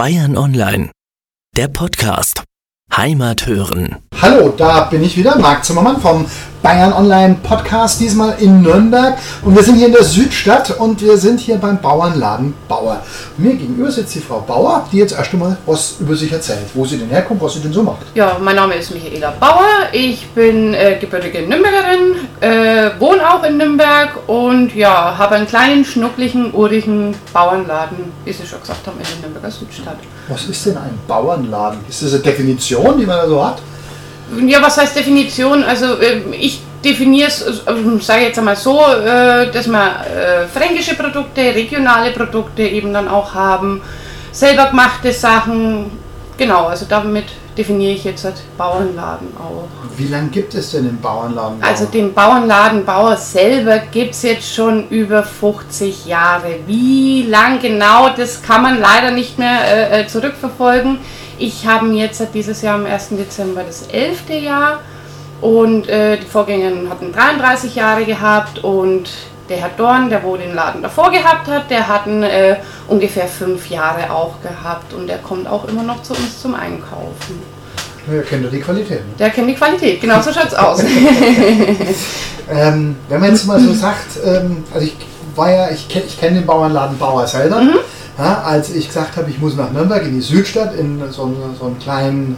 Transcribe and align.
Bayern 0.00 0.34
Online, 0.38 0.90
der 1.58 1.68
Podcast. 1.68 2.42
Heimat 2.90 3.46
hören. 3.46 3.96
Hallo, 4.22 4.52
da 4.54 4.82
bin 4.82 5.02
ich 5.02 5.16
wieder, 5.16 5.38
Marc 5.38 5.64
Zimmermann 5.64 5.98
vom 5.98 6.26
Bayern 6.62 6.92
Online 6.92 7.36
Podcast, 7.42 7.98
diesmal 8.00 8.34
in 8.38 8.60
Nürnberg. 8.60 9.16
Und 9.42 9.56
wir 9.56 9.62
sind 9.62 9.76
hier 9.76 9.86
in 9.86 9.94
der 9.94 10.04
Südstadt 10.04 10.78
und 10.78 11.00
wir 11.00 11.16
sind 11.16 11.40
hier 11.40 11.56
beim 11.56 11.80
Bauernladen 11.80 12.52
Bauer. 12.68 13.00
Mir 13.38 13.54
gegenüber 13.54 13.90
sitzt 13.90 14.14
die 14.14 14.20
Frau 14.20 14.40
Bauer, 14.40 14.86
die 14.92 14.98
jetzt 14.98 15.12
erst 15.12 15.32
einmal 15.32 15.56
was 15.64 15.96
über 16.00 16.14
sich 16.14 16.30
erzählt, 16.30 16.66
wo 16.74 16.84
sie 16.84 16.98
denn 16.98 17.08
herkommt, 17.08 17.40
was 17.40 17.54
sie 17.54 17.60
denn 17.60 17.72
so 17.72 17.82
macht. 17.82 18.02
Ja, 18.14 18.36
mein 18.38 18.56
Name 18.56 18.74
ist 18.74 18.92
Michaela 18.92 19.30
Bauer. 19.40 19.64
Ich 19.92 20.26
bin 20.32 20.74
äh, 20.74 20.98
gebürtige 21.00 21.38
Nürnbergerin, 21.38 22.16
äh, 22.40 22.90
wohne 23.00 23.22
auch 23.26 23.42
in 23.44 23.56
Nürnberg 23.56 24.18
und 24.26 24.74
ja, 24.74 25.16
habe 25.16 25.36
einen 25.36 25.46
kleinen, 25.46 25.82
schnuckligen, 25.82 26.52
urigen 26.52 27.14
Bauernladen, 27.32 28.12
wie 28.26 28.32
Sie 28.34 28.46
schon 28.46 28.60
gesagt 28.60 28.86
haben, 28.86 28.98
in 28.98 29.06
der 29.22 29.30
Nürnberger 29.30 29.50
Südstadt. 29.50 29.96
Was 30.28 30.44
ist 30.44 30.66
denn 30.66 30.76
ein 30.76 30.98
Bauernladen? 31.08 31.80
Ist 31.88 32.02
das 32.02 32.12
eine 32.12 32.22
Definition, 32.22 32.98
die 32.98 33.06
man 33.06 33.16
da 33.16 33.26
so 33.26 33.42
hat? 33.42 33.62
Ja, 34.46 34.62
was 34.62 34.78
heißt 34.78 34.96
Definition? 34.96 35.64
Also 35.64 35.98
äh, 35.98 36.20
ich 36.32 36.60
definiere 36.84 37.28
es, 37.28 37.42
äh, 37.42 38.00
sage 38.00 38.22
jetzt 38.22 38.38
einmal 38.38 38.56
so, 38.56 38.80
äh, 38.80 39.50
dass 39.50 39.66
wir 39.66 39.82
äh, 39.82 40.46
fränkische 40.46 40.94
Produkte, 40.94 41.40
regionale 41.40 42.10
Produkte 42.10 42.62
eben 42.62 42.92
dann 42.92 43.08
auch 43.08 43.34
haben, 43.34 43.82
selber 44.32 44.66
gemachte 44.66 45.12
Sachen. 45.12 45.90
Genau, 46.38 46.66
also 46.66 46.86
damit 46.88 47.26
definiere 47.58 47.92
ich 47.92 48.04
jetzt 48.04 48.24
halt 48.24 48.36
Bauernladen 48.56 49.28
auch. 49.36 49.68
Wie 49.96 50.08
lange 50.08 50.28
gibt 50.28 50.54
es 50.54 50.70
denn 50.70 50.84
den 50.84 51.00
Bauernladen 51.00 51.60
Bauer? 51.60 51.68
Also 51.68 51.84
den 51.84 52.14
Bauernladen 52.14 52.84
Bauer 52.86 53.16
selber 53.16 53.78
gibt 53.90 54.14
es 54.14 54.22
jetzt 54.22 54.54
schon 54.54 54.88
über 54.88 55.22
50 55.22 56.06
Jahre. 56.06 56.60
Wie 56.66 57.24
lang 57.24 57.60
genau, 57.60 58.08
das 58.16 58.42
kann 58.42 58.62
man 58.62 58.80
leider 58.80 59.10
nicht 59.10 59.38
mehr 59.38 59.92
äh, 59.92 60.06
zurückverfolgen. 60.06 60.98
Ich 61.40 61.66
habe 61.66 61.86
jetzt 61.94 62.22
dieses 62.34 62.60
Jahr 62.60 62.74
am 62.74 62.84
1. 62.84 63.08
Dezember 63.12 63.62
das 63.66 63.86
11. 63.86 64.28
Jahr 64.42 64.80
und 65.40 65.88
äh, 65.88 66.18
die 66.18 66.26
Vorgängerin 66.26 66.90
hatten 66.90 67.14
33 67.14 67.74
Jahre 67.74 68.04
gehabt 68.04 68.62
und 68.62 69.08
der 69.48 69.56
Herr 69.56 69.70
Dorn, 69.74 70.10
der 70.10 70.22
wo 70.22 70.36
den 70.36 70.54
Laden 70.54 70.82
davor 70.82 71.10
gehabt 71.10 71.48
hat, 71.48 71.70
der 71.70 71.88
hatten 71.88 72.22
äh, 72.22 72.56
ungefähr 72.88 73.26
fünf 73.26 73.70
Jahre 73.70 74.12
auch 74.12 74.34
gehabt 74.42 74.92
und 74.92 75.06
der 75.06 75.16
kommt 75.16 75.48
auch 75.48 75.66
immer 75.66 75.82
noch 75.82 76.02
zu 76.02 76.12
uns 76.12 76.42
zum 76.42 76.54
Einkaufen. 76.54 77.40
Der 78.06 78.22
kennt 78.22 78.44
ja 78.44 78.50
die 78.50 78.60
Qualität. 78.60 79.00
Ne? 79.00 79.14
Der 79.18 79.30
kennt 79.30 79.48
die 79.48 79.54
Qualität, 79.54 79.98
genau 79.98 80.20
so 80.20 80.34
schaut 80.34 80.48
es 80.48 80.54
aus. 80.54 80.82
ähm, 82.50 82.96
wenn 83.08 83.20
man 83.20 83.30
jetzt 83.30 83.46
mal 83.46 83.58
so 83.58 83.72
sagt, 83.72 84.18
ähm, 84.22 84.62
also 84.74 84.86
ich 84.86 84.94
war 85.34 85.50
ja, 85.50 85.70
ich, 85.70 85.88
ich 85.88 86.20
kenne 86.20 86.40
den 86.40 86.46
Bauernladen 86.46 86.98
Bauer 86.98 87.26
selber. 87.26 87.62
Mhm. 87.62 87.78
Ja, 88.20 88.42
als 88.42 88.68
ich 88.74 88.86
gesagt 88.86 89.16
habe, 89.16 89.30
ich 89.30 89.38
muss 89.38 89.56
nach 89.56 89.70
Nürnberg 89.70 90.02
in 90.02 90.12
die 90.12 90.20
Südstadt, 90.20 90.74
in 90.74 91.00
so 91.10 91.22
einen, 91.22 91.56
so 91.58 91.64
einen 91.64 91.78
kleinen 91.78 92.36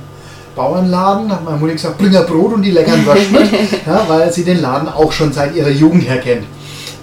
Bauernladen, 0.54 1.32
hat 1.32 1.44
meine 1.44 1.56
Mutter 1.56 1.72
gesagt, 1.72 1.98
bring 1.98 2.16
ein 2.16 2.24
Brot 2.24 2.52
und 2.52 2.62
die 2.62 2.70
leckeren 2.70 3.04
Würste 3.04 3.32
mit, 3.32 3.50
ja, 3.84 4.04
weil 4.06 4.32
sie 4.32 4.44
den 4.44 4.62
Laden 4.62 4.88
auch 4.88 5.10
schon 5.10 5.32
seit 5.32 5.56
ihrer 5.56 5.70
Jugend 5.70 6.08
her 6.08 6.18
kennt. 6.18 6.44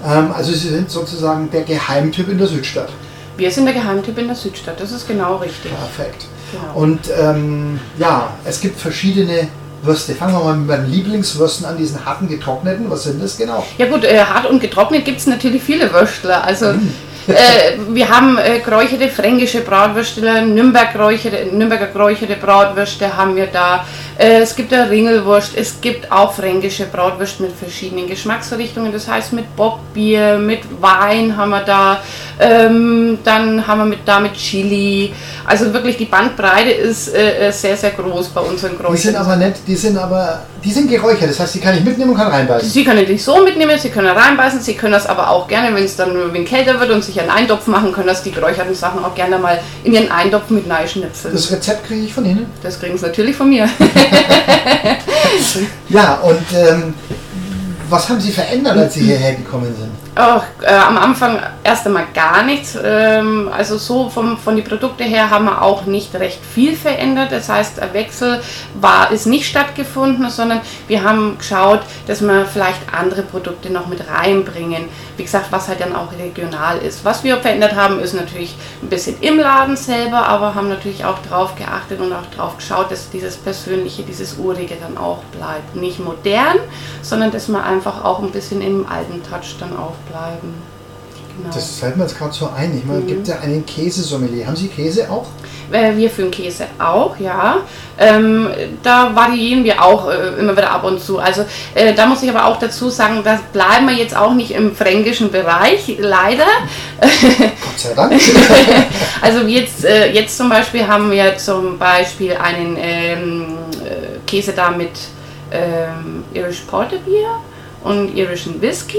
Ähm, 0.08 0.32
also 0.34 0.54
sie 0.54 0.70
sind 0.70 0.90
sozusagen 0.90 1.52
der 1.52 1.64
Geheimtipp 1.64 2.30
in 2.30 2.38
der 2.38 2.48
Südstadt. 2.48 2.88
Wir 3.36 3.52
sind 3.52 3.66
der 3.66 3.74
Geheimtipp 3.74 4.18
in 4.18 4.28
der 4.28 4.36
Südstadt, 4.36 4.80
das 4.80 4.94
ist 4.94 5.06
genau 5.06 5.38
richtig. 5.38 5.72
Perfekt. 5.72 6.28
Genau. 6.54 6.80
Und 6.80 7.02
ähm, 7.20 7.82
ja, 7.98 8.30
es 8.46 8.62
gibt 8.62 8.80
verschiedene 8.80 9.50
Würste. 9.82 10.16
Fangen 10.16 10.34
wir 10.34 10.44
mal 10.44 10.56
mit 10.56 10.68
meinen 10.68 10.90
Lieblingswürsten 10.90 11.66
an, 11.66 11.78
diesen 11.78 12.06
harten 12.06 12.30
getrockneten. 12.30 12.90
Was 12.90 13.04
sind 13.04 13.22
das 13.22 13.38
genau? 13.38 13.66
Ja 13.78 13.88
gut, 13.88 14.06
äh, 14.06 14.20
hart 14.24 14.46
und 14.46 14.62
getrocknet 14.62 15.04
gibt 15.04 15.20
es 15.20 15.28
natürlich 15.28 15.64
viele 15.64 15.92
Würstler. 15.92 16.46
Also 16.46 16.74
mm 16.74 17.09
äh, 17.30 17.78
wir 17.90 18.10
haben 18.10 18.38
äh, 18.38 18.60
geräucherte 18.60 19.10
fränkische 19.10 19.62
Bratwürste, 19.62 20.22
Nürnberg 20.42 20.96
-räucherte, 20.96 21.52
Nürnberger 21.52 21.88
geräucherte 21.88 22.36
Bratwürste 22.36 23.16
haben 23.16 23.36
wir 23.36 23.48
da. 23.48 23.86
Äh, 24.20 24.42
es 24.42 24.54
gibt 24.54 24.74
eine 24.74 24.90
Ringelwurst, 24.90 25.54
es 25.56 25.80
gibt 25.80 26.12
auch 26.12 26.34
fränkische 26.34 26.86
Bratwürste 26.88 27.44
mit 27.44 27.54
verschiedenen 27.54 28.06
Geschmacksrichtungen, 28.06 28.92
das 28.92 29.08
heißt 29.08 29.32
mit 29.32 29.56
Bockbier, 29.56 30.38
mit 30.38 30.60
Wein 30.82 31.38
haben 31.38 31.52
wir 31.52 31.62
da, 31.62 32.02
ähm, 32.38 33.20
dann 33.24 33.66
haben 33.66 33.78
wir 33.80 33.86
mit, 33.86 34.00
da 34.04 34.20
mit 34.20 34.34
Chili. 34.34 35.14
Also 35.46 35.72
wirklich 35.74 35.96
die 35.96 36.06
Bandbreite 36.06 36.70
ist 36.70 37.16
äh, 37.16 37.48
äh 37.48 37.52
sehr, 37.54 37.78
sehr 37.78 37.92
groß 37.92 38.28
bei 38.30 38.42
unseren 38.42 38.78
Kräutern. 38.78 38.96
Die 38.96 39.02
sind 39.02 39.16
aber 39.16 39.38
nett, 39.38 39.56
die 39.66 39.76
sind 39.78 39.98
aber, 39.98 40.42
die 40.62 40.72
sind 40.72 40.90
geräuchert, 40.90 41.30
das 41.30 41.40
heißt, 41.40 41.56
die 41.56 41.60
kann 41.62 41.78
ich 41.78 41.86
mitnehmen 41.86 42.12
und 42.12 42.18
kann 42.18 42.28
reinbeißen. 42.28 42.70
Sie 42.70 42.84
können 42.84 43.06
die 43.06 43.18
so 43.18 43.42
mitnehmen, 43.42 43.80
Sie 43.80 43.90
können 43.90 44.10
reinbeißen, 44.10 44.60
Sie 44.60 44.74
können 44.74 44.92
das 44.92 45.08
aber 45.08 45.30
auch 45.30 45.48
gerne, 45.48 45.74
wenn 45.74 45.86
es 45.86 45.96
dann 45.96 46.34
wenn 46.34 46.44
kälter 46.44 46.78
wird 46.78 46.92
und 46.92 47.06
sich 47.06 47.22
einen 47.22 47.30
Eintopf 47.30 47.68
machen, 47.68 47.94
können 47.94 48.08
das 48.08 48.22
die 48.22 48.32
geräucherten 48.32 48.76
Sachen 48.76 49.06
auch 49.06 49.16
gerne 49.16 49.38
mal 49.38 49.62
in 49.86 49.94
Ihren 49.94 50.12
Eintopf 50.12 50.50
mit 50.50 50.68
Neischnipseln. 50.68 51.34
Das 51.34 51.50
Rezept 51.50 51.88
kriege 51.88 52.06
ich 52.06 52.14
von 52.14 52.26
Ihnen? 52.26 52.48
Das 52.62 52.78
kriegen 52.82 52.98
Sie 52.98 53.06
natürlich 53.06 53.38
von 53.38 53.48
mir. 53.48 53.70
ja, 55.90 56.16
und 56.16 56.46
ähm, 56.54 56.94
was 57.90 58.10
haben 58.10 58.20
Sie 58.22 58.32
verändert, 58.32 58.78
als 58.78 58.94
Sie 58.94 59.02
hierher 59.02 59.36
gekommen 59.36 59.74
sind? 59.78 60.09
Oh, 60.22 60.42
äh, 60.64 60.74
am 60.74 60.98
Anfang 60.98 61.40
erst 61.64 61.86
einmal 61.86 62.08
gar 62.14 62.44
nichts. 62.44 62.78
Ähm, 62.84 63.50
also 63.56 63.78
so 63.78 64.10
vom, 64.10 64.38
von 64.38 64.58
den 64.58 64.66
Produkten 64.66 65.04
her 65.04 65.30
haben 65.30 65.46
wir 65.46 65.62
auch 65.62 65.86
nicht 65.86 66.14
recht 66.14 66.42
viel 66.44 66.76
verändert. 66.76 67.32
Das 67.32 67.48
heißt, 67.48 67.80
ein 67.80 67.94
Wechsel 67.94 68.42
war, 68.74 69.12
ist 69.12 69.28
nicht 69.28 69.48
stattgefunden, 69.48 70.30
sondern 70.30 70.60
wir 70.90 71.06
haben 71.06 71.38
geschaut, 71.38 71.84
dass 72.06 72.20
wir 72.22 72.46
vielleicht 72.48 72.82
andere 72.94 73.22
Produkte 73.22 73.72
noch 73.72 73.88
mit 73.88 74.10
reinbringen. 74.10 74.90
Wie 75.16 75.24
gesagt, 75.24 75.54
was 75.54 75.70
halt 75.70 75.80
dann 75.80 75.96
auch 75.96 76.12
regional 76.12 76.80
ist. 76.80 77.06
Was 77.06 77.24
wir 77.24 77.38
verändert 77.38 77.76
haben, 77.76 78.02
ist 78.02 78.14
natürlich 78.14 78.58
ein 78.84 78.90
bisschen 78.90 79.16
im 79.22 79.40
Laden 79.40 79.78
selber, 79.78 80.28
aber 80.28 80.54
haben 80.54 80.68
natürlich 80.68 81.06
auch 81.06 81.20
darauf 81.30 81.56
geachtet 81.56 82.02
und 82.02 82.12
auch 82.12 82.26
darauf 82.36 82.58
geschaut, 82.58 82.92
dass 82.92 83.10
dieses 83.10 83.38
Persönliche, 83.38 84.04
dieses 84.04 84.38
Urige 84.38 84.76
dann 84.76 84.98
auch 84.98 85.20
bleibt. 85.32 85.78
Nicht 85.78 86.00
modern, 86.00 86.58
sondern 87.02 87.32
dass 87.32 87.48
man 87.48 87.64
einfach 87.64 88.04
auch 88.04 88.20
ein 88.20 88.32
bisschen 88.32 88.62
im 88.62 88.86
alten 88.86 89.24
Touch 89.24 89.56
dann 89.62 89.78
auch 89.78 89.94
bleiben. 90.10 90.54
Genau. 91.38 91.54
Das 91.54 91.80
fällt 91.80 91.96
mir 91.96 92.04
jetzt 92.04 92.18
gerade 92.18 92.34
so 92.34 92.50
ein. 92.50 92.78
Ich 92.78 92.86
meine, 92.86 93.00
mhm. 93.00 93.08
gibt 93.08 93.28
ja 93.28 93.40
einen 93.40 93.66
Käsesommelier. 93.66 94.46
Haben 94.46 94.58
Sie 94.58 94.68
Käse 94.68 95.10
auch? 95.10 95.28
Äh, 95.72 95.96
wir 95.96 96.10
führen 96.10 96.32
Käse 96.32 96.66
auch, 96.80 97.18
ja. 97.20 97.58
Ähm, 97.98 98.50
da 98.84 99.16
variieren 99.16 99.64
wir 99.64 99.82
auch 99.84 100.10
äh, 100.10 100.40
immer 100.40 100.54
wieder 100.58 100.72
ab 100.72 100.84
und 100.84 101.00
zu. 101.00 101.20
Also 101.20 101.46
äh, 101.76 101.94
da 101.94 102.08
muss 102.08 102.24
ich 102.24 102.30
aber 102.30 102.46
auch 102.46 102.58
dazu 102.60 102.90
sagen, 102.90 103.22
da 103.24 103.40
bleiben 103.54 103.88
wir 103.88 103.96
jetzt 103.96 104.16
auch 104.16 104.34
nicht 104.34 104.52
im 104.52 104.76
fränkischen 104.76 105.32
Bereich, 105.32 105.96
leider. 106.00 106.48
Gott 107.00 107.78
sei 107.78 107.94
Dank. 107.94 108.14
also 109.22 109.42
jetzt, 109.42 109.86
äh, 109.86 110.12
jetzt 110.12 110.36
zum 110.36 110.50
Beispiel 110.50 110.88
haben 110.88 111.12
wir 111.12 111.38
zum 111.38 111.78
Beispiel 111.78 112.34
einen 112.34 112.76
ähm, 112.80 113.46
äh, 113.84 114.20
Käse 114.26 114.54
da 114.54 114.72
mit 114.72 114.92
ähm, 115.52 116.24
Irish 116.34 116.62
Porterbier 116.62 117.28
und 117.84 118.16
irischen 118.16 118.62
Whisky. 118.62 118.98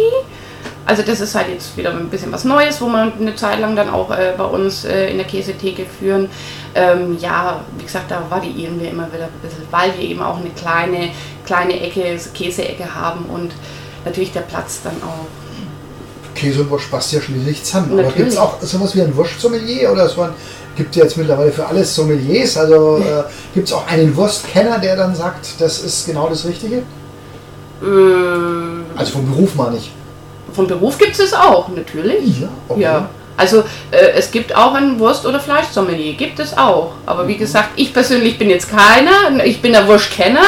Also 0.90 1.04
das 1.04 1.20
ist 1.20 1.36
halt 1.36 1.46
jetzt 1.48 1.76
wieder 1.76 1.92
ein 1.92 2.08
bisschen 2.08 2.32
was 2.32 2.42
Neues, 2.42 2.80
wo 2.80 2.88
wir 2.88 3.12
eine 3.16 3.36
Zeit 3.36 3.60
lang 3.60 3.76
dann 3.76 3.90
auch 3.90 4.10
äh, 4.10 4.34
bei 4.36 4.42
uns 4.42 4.84
äh, 4.84 5.08
in 5.08 5.18
der 5.18 5.26
Käsetheke 5.26 5.86
führen. 5.86 6.28
Ähm, 6.74 7.16
ja, 7.20 7.60
wie 7.78 7.84
gesagt, 7.84 8.10
da 8.10 8.24
variieren 8.28 8.80
wir 8.80 8.90
immer 8.90 9.06
wieder 9.12 9.26
ein 9.26 9.40
bisschen, 9.40 9.62
weil 9.70 9.96
wir 9.96 10.02
eben 10.02 10.20
auch 10.20 10.38
eine 10.38 10.50
kleine, 10.50 11.12
kleine 11.46 11.80
Ecke, 11.80 12.18
Käseecke 12.34 12.92
haben 12.92 13.26
und 13.26 13.52
natürlich 14.04 14.32
der 14.32 14.40
Platz 14.40 14.80
dann 14.82 14.96
auch. 15.04 15.26
Käse 16.34 16.62
und 16.62 16.70
Wurst 16.70 16.90
passt 16.90 17.12
ja 17.12 17.20
schließlich 17.20 17.62
zusammen. 17.62 17.96
Aber 17.96 18.10
gibt 18.10 18.30
es 18.30 18.36
auch 18.36 18.60
sowas 18.60 18.92
wie 18.96 19.02
ein 19.02 19.16
Wurstsommelier 19.16 19.92
oder 19.92 20.08
so 20.08 20.22
ein 20.22 20.30
gibt 20.76 20.96
es 20.96 20.96
jetzt 20.96 21.16
mittlerweile 21.18 21.52
für 21.52 21.66
alles 21.66 21.94
Sommeliers. 21.94 22.56
Also 22.56 22.98
äh, 22.98 23.22
gibt 23.54 23.68
es 23.68 23.72
auch 23.72 23.86
einen 23.86 24.16
Wurstkenner, 24.16 24.80
der 24.80 24.96
dann 24.96 25.14
sagt, 25.14 25.60
das 25.60 25.84
ist 25.84 26.06
genau 26.06 26.28
das 26.28 26.44
Richtige? 26.44 26.78
Äh, 27.80 28.96
also 28.96 29.12
vom 29.12 29.30
Beruf 29.30 29.54
mal 29.54 29.70
nicht. 29.70 29.92
Vom 30.52 30.66
Beruf 30.66 30.98
gibt 30.98 31.18
es 31.18 31.32
auch, 31.32 31.68
natürlich. 31.68 32.40
Ja, 32.40 32.48
okay. 32.68 32.80
ja. 32.80 33.08
Also 33.40 33.60
äh, 33.90 34.10
es 34.16 34.30
gibt 34.30 34.54
auch 34.54 34.74
ein 34.74 34.98
Wurst- 34.98 35.24
oder 35.24 35.40
Fleischsommelier, 35.40 36.12
gibt 36.12 36.38
es 36.40 36.58
auch. 36.58 36.92
Aber 37.06 37.26
wie 37.26 37.34
mhm. 37.34 37.38
gesagt, 37.38 37.70
ich 37.76 37.94
persönlich 37.94 38.38
bin 38.38 38.50
jetzt 38.50 38.68
keiner, 38.70 39.42
ich 39.44 39.62
bin 39.62 39.72
der 39.72 39.86
Wurstkenner. 39.86 40.44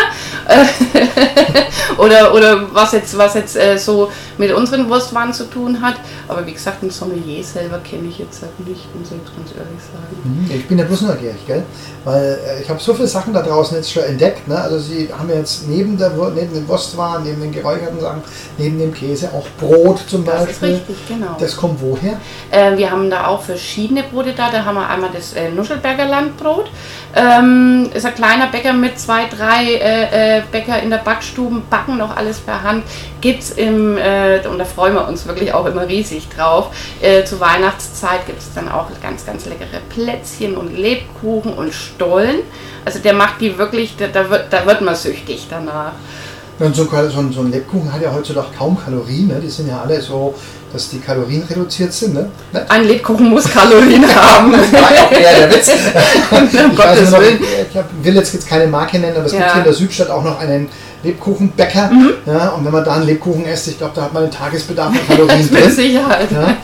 oder, 1.97 2.35
oder 2.35 2.75
was 2.75 2.93
jetzt, 2.93 3.17
was 3.17 3.35
jetzt 3.35 3.57
äh, 3.57 3.79
so 3.79 4.13
mit 4.43 4.53
unseren 4.53 4.89
Wurstwaren 4.89 5.33
zu 5.33 5.45
tun 5.45 5.81
hat. 5.81 5.95
Aber 6.27 6.45
wie 6.45 6.53
gesagt, 6.53 6.83
ein 6.83 6.91
Sommelier 6.91 7.45
selber 7.45 7.79
kenne 7.79 8.09
ich 8.09 8.19
jetzt 8.19 8.43
halt 8.43 8.59
nicht, 8.67 8.93
muss 8.99 9.09
ich 9.09 9.37
ganz 9.37 9.51
ehrlich 9.51 9.83
sagen. 9.93 10.17
Mhm, 10.25 10.51
ich 10.53 10.67
bin 10.67 10.79
ja 10.79 10.85
bloß 10.85 11.03
neugierig, 11.03 11.47
gell? 11.47 11.63
Weil 12.05 12.41
äh, 12.45 12.63
ich 12.63 12.69
habe 12.69 12.81
so 12.81 12.93
viele 12.93 13.07
Sachen 13.07 13.33
da 13.33 13.41
draußen 13.43 13.77
jetzt 13.77 13.93
schon 13.93 14.03
entdeckt. 14.03 14.49
Ne? 14.49 14.59
Also 14.59 14.81
Sie 14.81 15.09
haben 15.17 15.29
ja 15.29 15.37
jetzt 15.37 15.69
neben, 15.69 15.97
der, 15.97 16.11
neben 16.11 16.53
den 16.53 16.67
Wurstwaren, 16.67 17.23
neben 17.23 17.41
den 17.41 17.53
geräucherten 17.53 18.01
Sachen, 18.01 18.23
neben 18.59 18.79
dem 18.81 18.93
Käse 18.93 19.31
auch 19.33 19.47
Brot 19.61 20.01
zum 20.09 20.25
Beispiel. 20.25 20.47
Das 20.47 20.57
ist 20.57 20.63
richtig, 20.63 20.97
genau. 21.07 21.37
Das 21.39 21.57
kommt 21.57 21.81
woher? 21.81 22.21
Äh, 22.51 22.77
wir 22.77 22.91
haben 22.91 23.09
da 23.11 23.29
auch 23.29 23.43
verschiedene 23.43 24.03
Brote 24.03 24.33
da. 24.33 24.51
Da 24.51 24.65
haben 24.65 24.75
wir 24.75 24.89
einmal 24.89 25.11
das 25.15 25.35
äh, 25.35 25.51
Nuschelberger 25.51 26.07
Landbrot. 26.07 26.69
Ähm, 27.15 27.91
ist 27.95 28.07
ein 28.07 28.15
kleiner 28.15 28.49
Bäcker 28.49 28.73
mit 28.73 28.99
zwei, 28.99 29.27
drei 29.27 29.75
äh, 29.75 30.39
äh 30.39 30.43
Bäcker 30.51 30.83
in 30.83 30.91
der 30.91 30.99
Backstube, 30.99 31.63
backen 31.71 31.99
noch 31.99 32.17
alles 32.17 32.41
per 32.41 32.63
Hand. 32.63 32.85
Gibt 33.21 33.43
es 33.43 33.51
im 33.53 33.97
äh, 33.99 34.32
äh, 34.33 34.47
und 34.49 34.59
da 34.59 34.65
freuen 34.65 34.95
wir 34.95 35.07
uns 35.07 35.27
wirklich 35.27 35.53
auch 35.53 35.67
immer 35.67 35.87
riesig 35.89 36.29
drauf. 36.29 36.67
Äh, 37.01 37.25
zur 37.25 37.41
Weihnachtszeit 37.41 38.27
gibt 38.27 38.41
es 38.41 38.53
dann 38.55 38.69
auch 38.71 38.87
ganz, 39.03 39.25
ganz 39.27 39.47
leckere 39.47 39.81
Plätzchen 39.89 40.57
und 40.57 40.77
Lebkuchen 40.77 41.53
und 41.55 41.73
Stollen. 41.75 42.41
Also 42.85 42.99
der 42.99 43.13
macht 43.15 43.41
die 43.41 43.57
wirklich, 43.59 43.97
da, 43.97 44.07
da, 44.09 44.29
wird, 44.31 44.53
da 44.53 44.67
wird 44.67 44.81
man 44.81 44.95
süchtig 44.97 45.47
danach. 45.49 45.93
Und 46.59 46.77
so, 46.77 46.89
ein- 46.93 47.11
so, 47.33 47.41
ein- 47.41 47.51
Lebkuchen 47.51 47.93
hat 47.93 48.03
ja 48.03 48.13
heutzutage 48.15 48.49
kaum 48.57 48.79
Kalorien. 48.83 49.29
Ne? 49.29 49.41
Die 49.43 49.49
sind 49.49 49.69
ja 49.69 49.81
alle 49.83 50.01
so, 50.01 50.35
dass 50.73 50.91
die 50.91 51.01
Kalorien 51.01 51.43
reduziert 51.49 51.93
sind. 51.93 52.15
Ne? 52.15 52.31
Ne? 52.53 52.65
Ein 52.69 52.85
Lebkuchen 52.85 53.31
muss 53.31 53.51
Kalorien 53.51 54.05
haben. 54.15 54.53
Das 54.53 54.73
war 54.73 54.93
ja 55.21 55.39
der 55.41 55.51
Witz. 55.53 55.71
um 56.31 56.45
Ich, 56.47 56.79
weiß 56.79 57.11
noch, 57.11 57.21
Willen. 57.21 57.41
ich 57.43 58.05
will 58.05 58.15
jetzt, 58.15 58.35
jetzt 58.35 58.49
keine 58.49 58.67
Marke 58.69 58.99
nennen, 58.99 59.17
aber 59.17 59.27
es 59.27 59.33
gibt 59.33 59.43
Ja. 59.45 59.53
hier 59.55 59.59
in 59.61 59.65
der 59.65 59.73
Südstadt 59.73 60.11
auch 60.11 60.23
noch 60.23 60.39
einen 60.39 60.69
Lebkuchenbäcker. 61.03 61.91
Mhm. 61.91 62.11
Ja, 62.27 62.51
und 62.51 62.65
wenn 62.65 62.73
man 62.73 62.85
da 62.85 62.95
einen 62.95 63.07
Lebkuchen 63.07 63.45
isst, 63.45 63.69
ich 63.69 63.79
glaube, 63.79 63.93
da 63.95 64.03
hat 64.03 64.13
man 64.13 64.25
einen 64.25 64.33
Tagesbedarf 64.33 64.89
an 64.89 65.07
Kalorien 65.09 65.39
Mit 65.51 65.63
drin. 65.65 65.71
Sicherheit. 65.71 66.29
Ja, 66.31 66.57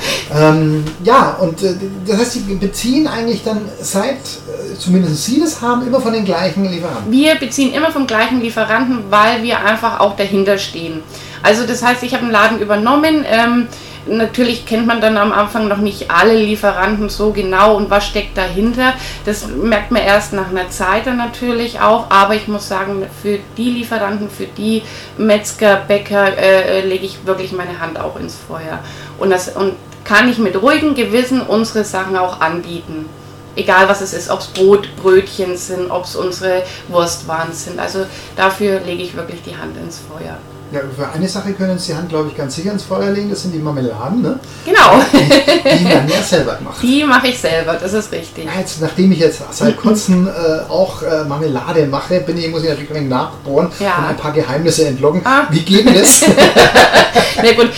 ähm, 0.50 0.84
ja, 1.04 1.36
und 1.40 1.62
äh, 1.62 1.74
das 2.06 2.18
heißt, 2.18 2.32
sie 2.32 2.40
beziehen 2.54 3.06
eigentlich 3.06 3.42
dann 3.44 3.60
seit, 3.80 4.12
äh, 4.14 4.78
zumindest 4.78 5.24
Sie 5.24 5.40
das 5.40 5.60
haben, 5.60 5.86
immer 5.86 6.00
von 6.00 6.12
den 6.12 6.24
gleichen 6.24 6.64
Lieferanten. 6.70 7.10
Wir 7.10 7.34
beziehen 7.34 7.72
immer 7.72 7.90
vom 7.90 8.06
gleichen 8.06 8.40
Lieferanten, 8.40 9.04
weil 9.10 9.42
wir 9.42 9.58
einfach 9.64 10.00
auch 10.00 10.16
dahinter 10.16 10.58
stehen. 10.58 11.02
Also 11.42 11.66
das 11.66 11.82
heißt, 11.82 12.02
ich 12.02 12.14
habe 12.14 12.24
einen 12.24 12.32
Laden 12.32 12.58
übernommen. 12.60 13.24
Ähm, 13.28 13.68
natürlich 14.06 14.66
kennt 14.66 14.86
man 14.86 15.00
dann 15.00 15.16
am 15.16 15.32
Anfang 15.32 15.68
noch 15.68 15.78
nicht 15.78 16.10
alle 16.10 16.36
Lieferanten 16.36 17.08
so 17.08 17.32
genau 17.32 17.76
und 17.76 17.90
was 17.90 18.06
steckt 18.06 18.36
dahinter. 18.36 18.94
Das 19.24 19.46
merkt 19.46 19.90
man 19.90 20.02
erst 20.02 20.32
nach 20.32 20.50
einer 20.50 20.70
Zeit 20.70 21.06
dann 21.06 21.16
natürlich 21.16 21.80
auch. 21.80 22.10
Aber 22.10 22.34
ich 22.34 22.48
muss 22.48 22.68
sagen, 22.68 23.04
für 23.22 23.38
die 23.56 23.70
Lieferanten, 23.70 24.30
für 24.30 24.46
die 24.46 24.82
Metzger, 25.16 25.76
Bäcker 25.76 26.36
äh, 26.36 26.80
äh, 26.80 26.86
lege 26.86 27.06
ich 27.06 27.26
wirklich 27.26 27.52
meine 27.52 27.80
Hand 27.80 27.98
auch 27.98 28.18
ins 28.18 28.36
Feuer. 28.36 28.80
Und, 29.18 29.30
das, 29.30 29.48
und 29.48 29.74
kann 30.04 30.28
ich 30.28 30.38
mit 30.38 30.60
ruhigem 30.60 30.94
Gewissen 30.94 31.42
unsere 31.42 31.84
Sachen 31.84 32.16
auch 32.16 32.40
anbieten. 32.40 33.08
Egal 33.56 33.88
was 33.88 34.00
es 34.00 34.12
ist, 34.12 34.30
ob 34.30 34.40
es 34.40 34.46
Brot, 34.46 34.88
Brötchen 35.02 35.56
sind, 35.56 35.90
ob 35.90 36.04
es 36.04 36.14
unsere 36.14 36.62
Wurstwaren 36.88 37.52
sind. 37.52 37.80
Also 37.80 38.06
dafür 38.36 38.80
lege 38.80 39.02
ich 39.02 39.16
wirklich 39.16 39.42
die 39.42 39.56
Hand 39.56 39.76
ins 39.76 39.98
Feuer. 39.98 40.38
Ja, 40.70 40.80
für 40.94 41.08
eine 41.14 41.26
Sache 41.26 41.52
können 41.54 41.78
Sie 41.78 41.92
die 41.92 41.98
Hand, 41.98 42.10
glaube 42.10 42.28
ich, 42.28 42.36
ganz 42.36 42.54
sicher 42.54 42.72
ins 42.72 42.82
Feuer 42.82 43.10
legen, 43.10 43.30
das 43.30 43.40
sind 43.40 43.52
die 43.52 43.58
Marmeladen, 43.58 44.20
ne? 44.20 44.38
Genau, 44.66 45.00
die 45.12 45.84
man 45.84 46.06
ja 46.06 46.22
selber 46.22 46.58
macht. 46.62 46.82
die 46.82 47.04
mache 47.04 47.28
ich 47.28 47.38
selber, 47.38 47.74
das 47.80 47.94
ist 47.94 48.12
richtig. 48.12 48.44
Ja, 48.44 48.50
jetzt, 48.60 48.78
nachdem 48.82 49.10
ich 49.12 49.18
jetzt 49.18 49.40
seit 49.50 49.78
kurzem 49.78 50.28
äh, 50.28 50.70
auch 50.70 51.00
äh, 51.02 51.24
Marmelade 51.24 51.86
mache, 51.86 52.20
bin 52.20 52.36
ich, 52.36 52.48
muss 52.50 52.64
ich 52.64 52.68
natürlich 52.68 52.94
ein 52.94 53.08
nachbohren 53.08 53.70
Ja. 53.80 53.96
und 53.96 54.04
ein 54.10 54.16
paar 54.18 54.32
Geheimnisse 54.32 54.86
entlocken. 54.88 55.22
Ah. 55.24 55.46
Wie 55.50 55.60
geht 55.60 55.86
denn 55.86 55.94
das? 55.94 56.22
Na 57.42 57.52
gut, 57.52 57.70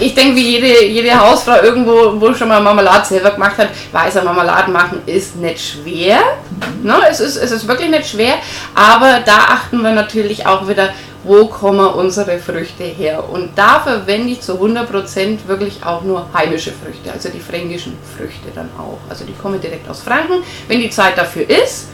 ich 0.00 0.14
denke, 0.14 0.34
wie 0.34 0.58
jede, 0.58 0.84
jede 0.86 1.18
Hausfrau 1.20 1.62
irgendwo, 1.62 2.20
wo 2.20 2.34
schon 2.34 2.48
mal 2.48 2.60
Marmelade 2.60 3.06
selber 3.06 3.30
gemacht 3.30 3.56
hat, 3.58 3.68
weiß 3.92 4.14
ja, 4.14 4.24
Marmelade 4.24 4.70
machen 4.72 5.02
ist 5.06 5.36
nicht 5.36 5.60
schwer. 5.60 6.18
Ne? 6.82 6.94
Es, 7.08 7.20
ist, 7.20 7.36
es 7.36 7.52
ist 7.52 7.68
wirklich 7.68 7.90
nicht 7.90 8.08
schwer, 8.08 8.34
aber 8.74 9.20
da 9.24 9.36
achten 9.48 9.80
wir 9.82 9.92
natürlich 9.92 10.44
auch 10.46 10.66
wieder, 10.66 10.88
wo 11.24 11.46
kommen 11.46 11.86
unsere 11.86 12.38
Früchte 12.38 12.84
her. 12.84 13.22
Und 13.30 13.50
da 13.56 13.80
verwende 13.80 14.32
ich 14.32 14.40
zu 14.40 14.54
100% 14.54 15.46
wirklich 15.46 15.84
auch 15.84 16.02
nur 16.02 16.26
heimische 16.34 16.72
Früchte, 16.72 17.12
also 17.12 17.28
die 17.28 17.40
fränkischen 17.40 17.96
Früchte 18.16 18.48
dann 18.54 18.68
auch. 18.78 18.98
Also 19.08 19.24
die 19.24 19.34
kommen 19.34 19.60
direkt 19.60 19.88
aus 19.88 20.00
Franken. 20.00 20.42
Wenn 20.68 20.80
die 20.80 20.90
Zeit 20.90 21.16
dafür 21.16 21.48
ist, 21.48 21.88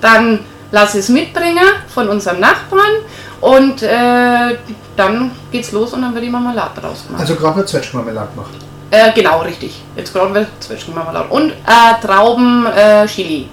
dann 0.00 0.40
lass 0.70 0.94
es 0.94 1.08
mitbringen 1.08 1.64
von 1.88 2.08
unserem 2.08 2.40
Nachbarn 2.40 2.92
und 3.40 3.82
äh, 3.82 4.56
dann 4.96 5.32
geht's 5.50 5.72
los 5.72 5.92
und 5.92 6.02
dann 6.02 6.14
wird 6.14 6.24
die 6.24 6.30
Marmelade 6.30 6.80
draus 6.80 7.04
gemacht. 7.06 7.20
also 7.22 7.34
gerade 7.34 7.56
wird 7.56 7.68
Zwetschgenmarmelade 7.68 8.28
gemacht. 8.34 8.52
äh, 8.90 9.12
genau, 9.12 9.40
richtig. 9.42 9.82
Jetzt 9.96 10.12
gerade 10.12 10.32
wird 10.34 10.48
Zwetschgenmarmelade. 10.60 11.28
Und 11.28 11.50
äh, 11.50 12.06
Trauben 12.06 12.66
äh, 12.66 13.06
Chili. 13.06 13.48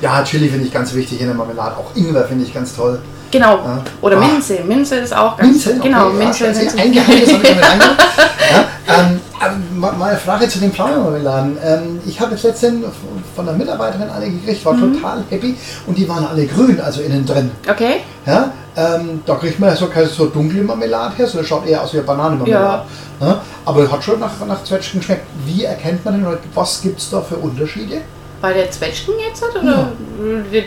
Ja, 0.00 0.22
Chili 0.24 0.48
finde 0.48 0.66
ich 0.66 0.72
ganz 0.72 0.94
wichtig 0.94 1.20
in 1.20 1.26
der 1.26 1.36
Marmelade. 1.36 1.76
Auch 1.76 1.94
Ingwer 1.94 2.24
finde 2.24 2.44
ich 2.44 2.54
ganz 2.54 2.74
toll. 2.74 3.00
Genau. 3.30 3.56
Ja. 3.58 3.82
Oder 4.02 4.16
Ah. 4.16 4.20
Minze. 4.26 4.60
Minze 4.66 4.96
ist 4.96 5.14
auch 5.16 5.36
ganz 5.36 5.50
Minze? 5.52 5.70
Okay, 5.78 5.88
Genau, 5.88 6.08
ja, 6.08 6.12
Minze. 6.14 6.46
also 6.48 6.60
Minze. 6.60 6.78
Ein 6.78 6.92
Geheimnis 6.92 7.32
habe 7.32 7.42
ich 7.44 7.50
damit 7.50 7.64
ja, 8.88 8.98
ähm, 8.98 9.20
aber 9.38 9.54
mal 9.76 9.92
mal 9.92 10.08
eine 10.10 10.18
Frage 10.18 10.48
zu 10.48 10.58
den 10.58 10.72
Pflaumenmarmeladen. 10.72 11.56
Ähm, 11.64 12.00
ich 12.06 12.20
habe 12.20 12.32
jetzt 12.32 12.42
letztens 12.44 12.84
von 13.36 13.48
einer 13.48 13.56
Mitarbeiterin 13.56 14.10
eine 14.10 14.30
gekriegt, 14.30 14.64
war 14.64 14.72
Mhm. 14.74 14.94
total 14.94 15.22
happy 15.30 15.56
und 15.86 15.96
die 15.96 16.08
waren 16.08 16.26
alle 16.26 16.44
grün, 16.46 16.80
also 16.80 17.00
innen 17.02 17.24
drin. 17.24 17.50
Okay. 17.70 18.00
Ja, 18.26 18.50
ähm, 18.76 19.22
da 19.24 19.34
kriegt 19.36 19.58
man 19.60 19.70
ja 19.70 19.76
so 19.76 19.86
keine 19.86 20.06
so 20.06 20.26
dunkle 20.26 20.62
Marmelade 20.62 21.14
her, 21.16 21.26
so 21.26 21.38
das 21.38 21.46
schaut 21.46 21.66
eher 21.66 21.82
aus 21.82 21.92
wie 21.92 21.98
eine 21.98 22.06
Bananenmarmelade. 22.06 22.82
Ja. 23.20 23.40
aber 23.66 23.90
hat 23.92 24.02
schon 24.02 24.18
nach, 24.18 24.32
nach 24.48 24.64
Zwetschgen 24.64 25.00
geschmeckt. 25.00 25.26
Wie 25.46 25.64
erkennt 25.64 26.04
man 26.04 26.14
denn, 26.14 26.26
oder 26.26 26.38
was 26.54 26.80
gibt 26.82 26.98
es 27.00 27.10
da 27.10 27.20
für 27.20 27.36
Unterschiede? 27.36 28.00
Bei 28.40 28.52
der 28.52 28.70
Zwetschgen 28.70 29.14
jetzt? 29.28 29.42
Oder? 29.42 29.92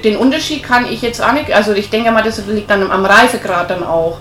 Den 0.04 0.18
Unterschied 0.18 0.64
kann 0.64 0.86
ich 0.86 1.02
jetzt 1.02 1.24
auch 1.24 1.34
nicht. 1.34 1.52
Also 1.52 1.74
ich 1.74 1.90
denke 1.90 2.12
mal, 2.12 2.24
das 2.24 2.46
liegt 2.46 2.70
dann 2.70 2.90
am 2.90 3.06
Reifegrad 3.06 3.70
dann 3.70 3.84
auch. 3.84 4.20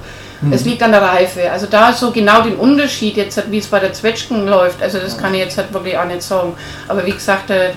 Es 0.50 0.64
liegt 0.64 0.82
an 0.82 0.90
der 0.90 1.02
Reife. 1.02 1.52
Also 1.52 1.66
da 1.66 1.92
so 1.92 2.10
genau 2.10 2.42
den 2.42 2.56
Unterschied 2.56 3.16
jetzt, 3.16 3.40
wie 3.50 3.58
es 3.58 3.68
bei 3.68 3.78
der 3.78 3.92
Zwetschgen 3.92 4.48
läuft, 4.48 4.82
also 4.82 4.98
das 4.98 5.16
kann 5.16 5.34
ich 5.34 5.40
jetzt 5.40 5.56
halt 5.56 5.72
wirklich 5.72 5.96
auch 5.96 6.04
nicht 6.04 6.22
sagen. 6.22 6.54
Aber 6.88 7.06
wie 7.06 7.12
gesagt, 7.12 7.50
äh, 7.50 7.70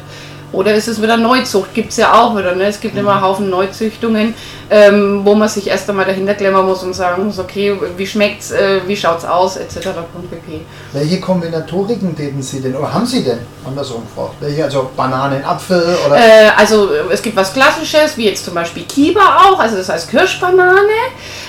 oder 0.55 0.73
ist 0.73 0.87
es 0.87 1.01
wieder 1.01 1.17
Neuzucht? 1.17 1.73
Gibt 1.73 1.91
es 1.91 1.97
ja 1.97 2.13
auch 2.13 2.37
wieder. 2.37 2.55
Ne? 2.55 2.65
Es 2.65 2.79
gibt 2.79 2.97
immer 2.97 3.13
einen 3.13 3.21
Haufen 3.21 3.49
Neuzüchtungen, 3.49 4.33
ähm, 4.69 5.21
wo 5.23 5.35
man 5.35 5.47
sich 5.47 5.67
erst 5.67 5.89
einmal 5.89 6.05
dahinter 6.05 6.33
klemmen 6.33 6.65
muss 6.65 6.83
und 6.83 6.93
sagen 6.93 7.25
muss, 7.25 7.37
okay, 7.39 7.77
wie 7.97 8.07
schmeckt's, 8.07 8.51
äh, 8.51 8.81
wie 8.87 8.95
schaut's 8.95 9.25
aus, 9.25 9.57
etc. 9.57 9.89
pp. 10.31 10.61
Welche 10.93 11.19
Kombinatoriken 11.19 12.15
täten 12.15 12.41
Sie 12.41 12.61
denn, 12.61 12.75
oder 12.75 12.91
haben 12.91 13.05
Sie 13.05 13.23
denn, 13.23 13.39
andersrum 13.65 14.03
gefragt? 14.03 14.35
Welche, 14.39 14.63
also 14.63 14.89
Bananen, 14.95 15.43
Apfel 15.43 15.97
oder? 16.07 16.15
Äh, 16.15 16.49
also 16.57 16.91
äh, 16.91 17.13
es 17.13 17.21
gibt 17.21 17.35
was 17.35 17.53
Klassisches, 17.53 18.17
wie 18.17 18.25
jetzt 18.25 18.45
zum 18.45 18.53
Beispiel 18.53 18.83
Kiba 18.83 19.43
auch, 19.45 19.59
also 19.59 19.75
das 19.75 19.89
heißt 19.89 20.09
Kirschbanane. 20.09 20.79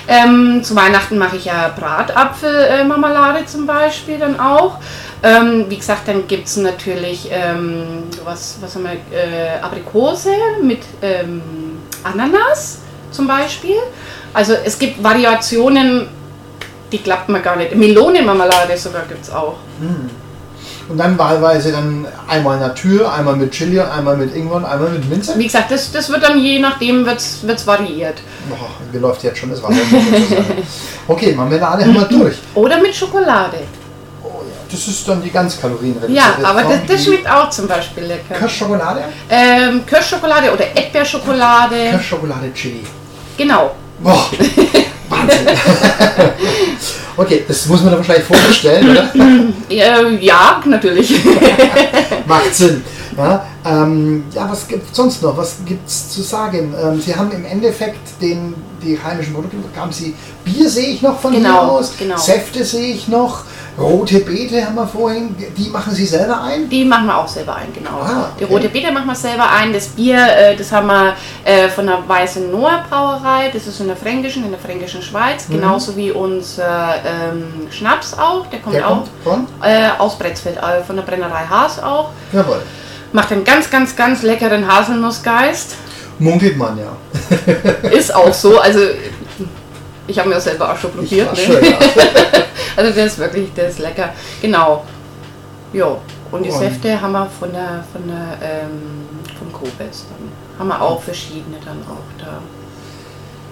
Ähm, 0.07 0.61
zu 0.63 0.75
Weihnachten 0.75 1.17
mache 1.17 1.37
ich 1.37 1.45
ja 1.45 1.73
Bratapfelmarmelade 1.77 3.45
zum 3.45 3.65
Beispiel 3.65 4.19
dann 4.19 4.39
auch. 4.39 4.77
Ähm, 5.23 5.65
wie 5.67 5.77
gesagt, 5.77 6.07
dann 6.07 6.27
gibt 6.27 6.47
es 6.47 6.57
natürlich 6.57 7.29
ähm, 7.31 8.03
was, 8.23 8.57
was 8.61 8.75
haben 8.75 8.83
wir, 8.83 9.17
äh, 9.17 9.59
Aprikose 9.61 10.31
mit 10.61 10.79
ähm, 11.01 11.41
Ananas 12.03 12.79
zum 13.11 13.27
Beispiel. 13.27 13.77
Also 14.33 14.53
es 14.63 14.77
gibt 14.77 15.03
Variationen, 15.03 16.07
die 16.91 16.99
klappt 16.99 17.29
man 17.29 17.41
gar 17.41 17.55
nicht. 17.55 17.75
Melonenmarmelade 17.75 18.77
sogar 18.77 19.03
gibt 19.09 19.23
es 19.23 19.31
auch. 19.31 19.55
Und 20.89 20.97
dann 20.97 21.17
wahlweise 21.17 21.71
dann 21.71 22.07
einmal 22.27 22.59
Natur, 22.59 23.11
einmal 23.11 23.35
mit 23.35 23.51
Chili, 23.51 23.79
einmal 23.79 24.15
mit 24.15 24.33
Ingwer 24.33 24.57
einmal 24.69 24.89
mit 24.89 25.09
Minze? 25.09 25.37
Wie 25.37 25.43
gesagt, 25.43 25.69
das, 25.71 25.91
das 25.91 26.09
wird 26.09 26.23
dann 26.23 26.39
je 26.39 26.59
nachdem 26.59 27.05
wird's, 27.05 27.39
wird's 27.41 27.67
variiert. 27.67 28.19
Boah, 28.47 28.69
mir 28.93 28.99
läuft 28.99 29.23
jetzt 29.23 29.39
schon 29.39 29.49
das 29.49 29.61
Wasser. 29.61 29.75
okay, 31.07 31.33
Marmelade 31.33 31.83
haben 31.83 31.93
wir 31.93 32.05
durch. 32.05 32.37
Oder 32.55 32.79
mit 32.79 32.95
Schokolade. 32.95 33.57
Das 34.69 34.87
ist 34.87 35.07
dann 35.07 35.23
die 35.23 35.29
ganz 35.29 35.59
kalorienreduzierte 35.59 36.13
Ja, 36.13 36.37
aber 36.43 36.63
das, 36.63 36.79
das 36.87 37.03
schmeckt 37.03 37.29
auch 37.29 37.49
zum 37.49 37.67
Beispiel 37.67 38.03
lecker. 38.03 38.35
Kirschschokolade? 38.35 39.01
Ähm, 39.29 39.85
Kirschschokolade 39.85 40.51
oder 40.51 40.65
Erdbeerschokolade. 40.75 41.91
Kirschschokolade 41.91 42.53
Chili. 42.53 42.83
Genau. 43.37 43.71
Boah, 43.99 44.29
Wahnsinn. 45.09 45.47
okay, 47.17 47.45
das 47.47 47.65
muss 47.67 47.81
man 47.81 47.91
dann 47.91 47.99
wahrscheinlich 47.99 48.25
vorstellen, 48.25 48.89
oder? 48.89 49.09
Ja, 50.19 50.61
natürlich. 50.65 51.15
Macht 52.25 52.53
Sinn. 52.53 52.83
Ja, 53.17 53.45
ähm, 53.65 54.25
ja 54.33 54.47
was 54.49 54.67
gibt 54.67 54.95
sonst 54.95 55.23
noch? 55.23 55.35
Was 55.35 55.57
gibt 55.65 55.87
es 55.87 56.11
zu 56.11 56.21
sagen? 56.21 56.73
Ähm, 56.79 57.01
Sie 57.01 57.15
haben 57.15 57.31
im 57.31 57.45
Endeffekt 57.45 58.21
den, 58.21 58.53
die 58.83 58.99
heimischen 59.01 59.33
Produkte, 59.33 59.57
haben 59.75 59.91
Sie 59.91 60.13
Bier 60.45 60.69
sehe 60.69 60.89
ich 60.89 61.01
noch 61.01 61.19
von 61.19 61.33
Genau, 61.33 61.49
hier 61.49 61.71
aus, 61.71 61.93
genau. 61.97 62.17
Säfte 62.17 62.63
sehe 62.63 62.93
ich 62.93 63.07
noch, 63.07 63.43
rote 63.77 64.19
Beete 64.19 64.65
haben 64.65 64.75
wir 64.75 64.87
vorhin, 64.87 65.35
die 65.55 65.69
machen 65.69 65.93
Sie 65.93 66.05
selber 66.05 66.41
ein? 66.41 66.67
Die 66.69 66.83
machen 66.83 67.05
wir 67.07 67.17
auch 67.17 67.27
selber 67.27 67.55
ein, 67.55 67.71
genau. 67.73 67.99
Ah, 68.01 68.31
Die 68.39 68.43
okay. 68.45 68.53
rote 68.53 68.69
Beete 68.69 68.91
machen 68.91 69.07
wir 69.07 69.15
selber 69.15 69.49
ein. 69.51 69.71
Das 69.73 69.87
Bier, 69.87 70.17
äh, 70.17 70.55
das 70.55 70.71
haben 70.71 70.87
wir 70.87 71.13
äh, 71.43 71.69
von 71.69 71.85
der 71.85 71.99
Weißen 72.07 72.51
Noah 72.51 72.83
Brauerei. 72.89 73.49
Das 73.53 73.67
ist 73.67 73.79
in 73.79 73.87
der 73.87 73.95
Fränkischen, 73.95 74.43
in 74.45 74.51
der 74.51 74.59
Fränkischen 74.59 75.01
Schweiz. 75.01 75.47
Genauso 75.49 75.95
wie 75.95 76.11
unser 76.11 76.95
ähm, 77.05 77.67
Schnaps 77.69 78.13
auch. 78.17 78.47
Der 78.47 78.59
kommt 78.59 78.75
Der 78.75 78.87
auch 78.87 79.03
kommt 79.23 79.49
von? 79.59 79.69
äh, 79.69 79.89
aus 79.97 80.17
Bretzfeld, 80.17 80.57
äh, 80.57 80.83
von 80.83 80.95
der 80.95 81.03
Brennerei 81.03 81.45
Haas 81.49 81.81
auch. 81.81 82.09
Jawohl. 82.33 82.61
Macht 83.13 83.31
einen 83.31 83.43
ganz, 83.43 83.69
ganz, 83.69 83.95
ganz 83.95 84.23
leckeren 84.23 84.67
Haselnussgeist. 84.67 85.75
Munkelt 86.19 86.57
man 86.57 86.77
ja. 86.79 87.89
Ist 87.89 88.13
auch 88.13 88.33
so. 88.33 88.59
Also 88.59 88.79
ich 90.07 90.17
habe 90.17 90.29
mir 90.29 90.35
das 90.35 90.45
selber 90.45 90.71
auch 90.73 90.77
schon 90.77 90.91
probiert. 90.91 91.31
Ne? 91.31 91.37
schön, 91.37 91.63
ja. 91.63 91.77
also 92.77 92.93
der 92.93 93.05
ist 93.07 93.17
wirklich, 93.17 93.53
der 93.53 93.69
ist 93.69 93.79
lecker. 93.79 94.09
Genau. 94.41 94.85
Jo. 95.73 95.97
Und 96.31 96.43
die 96.43 96.49
Und- 96.49 96.59
Säfte 96.59 97.01
haben 97.01 97.11
wir 97.11 97.25
von 97.39 97.51
der, 97.51 97.83
von 97.91 98.07
der, 98.07 98.37
ähm, 98.41 99.05
vom 99.37 99.51
dann. 99.51 100.59
Haben 100.59 100.67
wir 100.69 100.81
auch 100.81 101.01
verschiedene 101.01 101.57
dann 101.65 101.81
auch 101.89 102.23
da. 102.23 102.39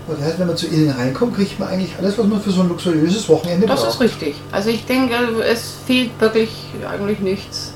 Das 0.08 0.22
heißt, 0.24 0.39
wenn 0.39 0.48
man 0.48 0.55
zu 0.55 0.67
Ihnen 0.67 0.91
reinkommt, 0.91 1.36
kriegt 1.36 1.60
man 1.60 1.70
eigentlich 1.70 1.96
alles, 1.98 2.17
was 2.17 2.27
man 2.27 2.39
für 2.39 2.51
so 2.51 2.62
ein 2.62 2.70
luxuriöses 2.70 3.27
Wochenende 3.27 3.65
Das 3.65 3.82
braucht. 3.82 3.96
ist 3.96 4.01
richtig. 4.01 4.36
Also 4.51 4.70
ich 4.70 4.86
denke, 4.86 5.15
es 5.44 5.74
fehlt 5.88 6.12
wirklich 6.20 6.51
eigentlich 6.88 7.20
nichts. 7.20 7.74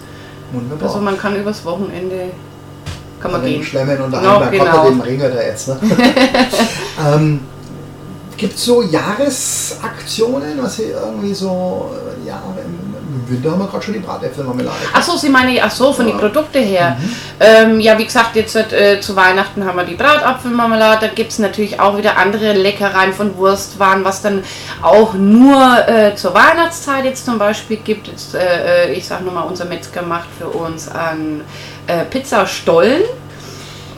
Wunderbar. 0.52 0.88
Also 0.88 1.02
man 1.02 1.18
kann 1.18 1.36
übers 1.36 1.66
Wochenende 1.66 2.32
kann 3.20 3.32
man 3.32 3.44
gehen. 3.44 3.64
Schlemmen 3.64 4.00
und 4.02 4.12
daheim, 4.12 4.42
da 4.42 4.50
genau. 4.50 4.66
kommt 4.66 4.86
er 4.86 4.92
den 4.92 5.02
Ringer 5.02 5.30
da 5.30 5.42
jetzt. 5.42 5.68
Ne? 5.68 5.78
ähm, 7.14 7.42
Gibt 8.40 8.56
es 8.56 8.64
so 8.64 8.82
Jahresaktionen, 8.82 10.64
was 10.64 10.78
Sie 10.78 10.84
irgendwie 10.84 11.34
so, 11.34 11.92
äh, 12.24 12.28
ja, 12.28 12.42
im, 12.66 12.90
Winter 13.28 13.52
haben 13.52 13.60
wir 13.60 13.68
gerade 13.68 13.84
schon 13.84 13.94
die 13.94 14.00
Bratäpfelmarmelade. 14.00 14.76
Ach 14.94 15.04
so, 15.04 15.18
Sie 15.18 15.30
meinen, 15.30 15.58
ach 15.62 15.70
so, 15.70 15.94
von 15.94 16.08
Ja. 16.08 16.14
den 16.14 16.20
Produkten 16.20 16.64
her. 16.64 16.98
Mhm. 17.00 17.16
Ähm, 17.40 17.80
ja, 17.80 17.98
wie 17.98 18.06
gesagt, 18.06 18.36
jetzt 18.36 18.56
äh, 18.56 19.00
zu 19.02 19.16
Weihnachten 19.16 19.66
haben 19.66 19.78
wir 19.78 19.84
die 19.84 19.96
Bratapfelmarmelade. 19.96 21.08
Da 21.08 21.14
gibt 21.14 21.32
es 21.32 21.40
natürlich 21.40 21.80
auch 21.80 21.98
wieder 21.98 22.18
andere 22.18 22.54
Leckereien 22.54 23.14
von 23.14 23.36
Wurstwaren, 23.38 24.04
was 24.04 24.22
dann 24.22 24.44
auch 24.82 25.14
nur 25.14 25.88
äh, 25.88 26.16
zur 26.16 26.34
Weihnachtszeit 26.34 27.06
jetzt 27.06 27.26
zum 27.26 27.38
Beispiel 27.38 27.78
gibt. 27.78 28.08
Jetzt, 28.08 28.36
äh, 28.36 28.88
äh, 28.88 28.94
ich 28.94 29.06
sage 29.08 29.24
nur 29.24 29.34
mal, 29.34 29.44
unser 29.44 29.66
Metzger 29.66 30.02
macht 30.02 30.30
für 30.38 30.48
uns 30.48 30.88
an 30.88 31.42
äh, 31.88 32.06
Pizzastollen. 32.06 33.04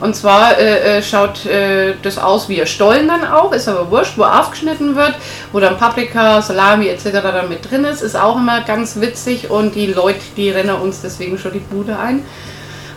Und 0.01 0.15
zwar 0.15 0.57
äh, 0.57 0.97
äh, 0.97 1.03
schaut 1.03 1.45
äh, 1.45 1.93
das 2.01 2.17
aus 2.17 2.49
wie 2.49 2.59
ein 2.59 2.65
Stollen 2.67 3.07
dann 3.07 3.23
auch, 3.23 3.53
ist 3.53 3.67
aber 3.67 3.91
wurscht, 3.91 4.17
wo 4.17 4.23
aufgeschnitten 4.23 4.95
wird, 4.95 5.13
wo 5.51 5.59
dann 5.59 5.77
Paprika, 5.77 6.41
Salami 6.41 6.87
etc. 6.87 7.03
dann 7.21 7.49
mit 7.49 7.69
drin 7.69 7.85
ist, 7.85 8.01
ist 8.01 8.15
auch 8.15 8.35
immer 8.35 8.61
ganz 8.61 8.99
witzig 8.99 9.51
und 9.51 9.75
die 9.75 9.87
Leute, 9.87 10.19
die 10.35 10.49
rennen 10.49 10.75
uns 10.75 11.01
deswegen 11.01 11.37
schon 11.37 11.53
die 11.53 11.59
Bude 11.59 11.97
ein. 11.99 12.23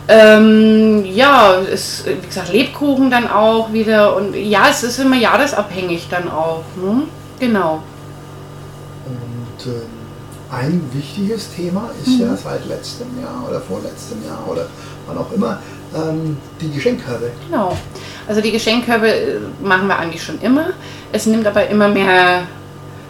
Ähm, 0.07 1.05
ja, 1.05 1.53
ist, 1.53 2.05
wie 2.07 2.27
gesagt, 2.27 2.51
Lebkuchen 2.51 3.09
dann 3.09 3.29
auch 3.29 3.71
wieder 3.71 4.15
und 4.15 4.35
ja, 4.35 4.67
es 4.69 4.83
ist 4.83 4.99
immer 4.99 5.15
jahresabhängig 5.15 6.07
dann 6.09 6.29
auch. 6.29 6.63
Ne? 6.75 7.03
Genau. 7.39 7.81
Und 9.05 9.65
ähm, 9.67 9.81
ein 10.51 10.89
wichtiges 10.93 11.53
Thema 11.55 11.89
ist 12.03 12.19
Mhm. 12.19 12.27
ja 12.27 12.35
seit 12.35 12.65
letztem 12.67 13.07
Jahr 13.19 13.47
oder 13.47 13.59
vorletztem 13.59 14.23
Jahr 14.25 14.43
oder 14.47 14.67
wann 15.07 15.17
auch 15.17 15.31
immer 15.31 15.59
ähm, 15.95 16.37
die 16.61 16.71
Geschenkkörbe. 16.71 17.31
Genau. 17.49 17.75
Also 18.27 18.41
die 18.41 18.51
Geschenkkörbe 18.51 19.07
äh, 19.07 19.39
machen 19.61 19.87
wir 19.87 19.97
eigentlich 19.97 20.23
schon 20.23 20.39
immer. 20.41 20.67
Es 21.11 21.25
nimmt 21.25 21.47
aber 21.47 21.67
immer 21.67 21.87
mehr, 21.87 22.43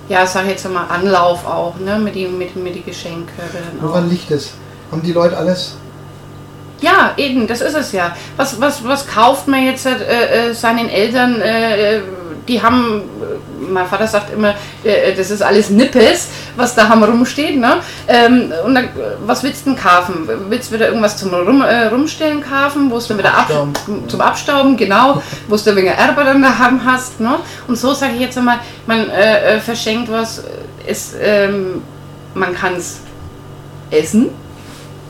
ja, 0.10 0.26
sag 0.26 0.44
ich 0.44 0.52
jetzt 0.52 0.70
mal, 0.70 0.86
Anlauf 0.88 1.46
auch, 1.46 1.76
ne, 1.80 1.98
mit 1.98 2.16
die, 2.16 2.28
mit, 2.28 2.56
mit 2.56 2.76
die 2.76 2.84
Geschenkkörbe. 2.84 3.60
Woran 3.82 4.10
liegt 4.10 4.30
es? 4.32 4.52
Haben 4.92 5.02
die 5.02 5.14
Leute 5.14 5.38
alles? 5.38 5.76
Ja, 6.86 7.14
eben, 7.18 7.48
das 7.48 7.62
ist 7.62 7.76
es 7.76 7.92
ja. 7.94 8.16
Was, 8.38 8.62
was, 8.62 8.84
was 8.84 9.08
kauft 9.08 9.48
man 9.48 9.66
jetzt 9.66 9.88
äh, 9.88 10.50
äh, 10.50 10.54
seinen 10.54 10.88
Eltern? 10.88 11.42
Äh, 11.42 11.96
äh, 11.96 12.02
die 12.48 12.62
haben, 12.62 13.02
äh, 13.02 13.72
mein 13.72 13.88
Vater 13.88 14.06
sagt 14.06 14.32
immer, 14.32 14.54
das 15.18 15.32
ist 15.32 15.42
alles 15.42 15.72
Nippes, 15.72 16.30
was 16.56 16.76
da 16.76 16.88
haben 16.88 17.04
rumsteht. 17.04 17.58
Ne? 17.60 17.78
Ähm, 18.08 18.54
und 18.64 18.76
dann, 18.76 18.90
was 19.26 19.42
willst 19.42 19.66
du 19.66 19.72
denn 19.72 19.80
kaufen? 19.80 20.30
Willst 20.50 20.70
du 20.70 20.76
wieder 20.76 20.90
irgendwas 20.90 21.18
zum 21.18 21.34
Rum, 21.34 21.64
äh, 21.64 21.88
Rumstellen 21.88 22.44
kaufen, 22.44 22.92
wo 22.92 23.00
du 23.00 23.06
dann 23.08 23.18
wieder 23.18 23.34
ab, 23.34 23.50
Abstauben. 23.50 23.74
zum 24.08 24.22
Abstauben, 24.22 24.78
genau, 24.78 25.24
wo 25.48 25.56
du 25.56 25.76
wegen 25.76 25.88
Erbe 25.88 26.24
dann 26.24 26.44
daheim 26.44 26.86
hast. 26.86 27.20
Ne? 27.20 27.40
Und 27.68 27.78
so 27.80 27.96
sage 27.96 28.14
ich 28.14 28.22
jetzt 28.22 28.38
einmal, 28.38 28.60
man 28.86 29.10
äh, 29.10 29.60
verschenkt 29.60 30.12
was, 30.12 30.44
ist, 30.86 31.16
ähm, 31.20 31.82
man 32.36 32.54
kann 32.54 32.76
es 32.76 33.00
essen. 33.90 34.30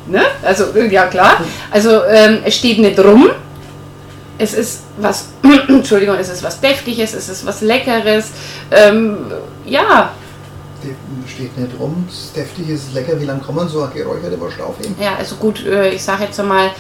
Ne? 0.08 0.22
Also, 0.44 0.78
ja 0.78 1.08
klar. 1.08 1.42
Also, 1.72 2.04
ähm, 2.06 2.40
es 2.44 2.56
steht 2.56 2.80
nicht 2.80 3.00
rum. 3.00 3.30
Es 4.38 4.54
ist 4.54 4.84
was, 4.98 5.30
Entschuldigung, 5.68 6.18
es 6.18 6.30
ist 6.30 6.44
was 6.44 6.60
Deftiges, 6.60 7.14
es 7.14 7.30
ist 7.30 7.46
was 7.46 7.62
Leckeres. 7.62 8.32
Ähm, 8.72 9.32
ja, 9.66 10.12
steht 11.36 11.58
nicht 11.58 11.72
rum, 11.80 12.06
es 12.10 12.26
ist 12.26 12.36
deftig, 12.36 12.70
es 12.70 12.84
ist 12.84 12.94
lecker. 12.94 13.20
Wie 13.20 13.26
lange 13.26 13.42
kann 13.42 13.56
man 13.56 13.68
so 13.68 13.88
geräucherte 13.94 14.40
Wurst 14.40 14.60
aufheben? 14.62 14.96
ja, 15.00 15.16
also 15.16 15.36
gut, 15.36 15.66
äh, 15.66 15.90
ich 15.90 16.04
sage 16.04 16.24
jetzt 16.26 16.40
einmal, 16.40 16.72